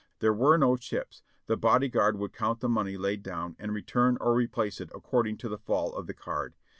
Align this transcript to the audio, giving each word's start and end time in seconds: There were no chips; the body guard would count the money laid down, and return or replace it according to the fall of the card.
There 0.17 0.33
were 0.33 0.57
no 0.57 0.77
chips; 0.77 1.21
the 1.45 1.55
body 1.55 1.87
guard 1.87 2.17
would 2.17 2.33
count 2.33 2.59
the 2.59 2.67
money 2.67 2.97
laid 2.97 3.21
down, 3.21 3.55
and 3.59 3.71
return 3.71 4.17
or 4.19 4.33
replace 4.33 4.81
it 4.81 4.89
according 4.95 5.37
to 5.37 5.47
the 5.47 5.59
fall 5.59 5.93
of 5.93 6.07
the 6.07 6.15
card. 6.15 6.55